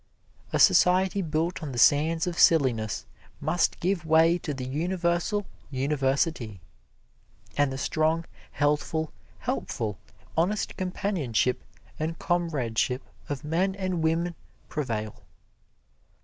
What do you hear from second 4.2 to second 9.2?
to the universal university, and the strong, healthful,